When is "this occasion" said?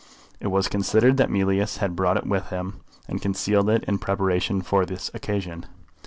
4.83-5.65